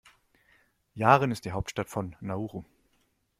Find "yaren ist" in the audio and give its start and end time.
0.95-1.45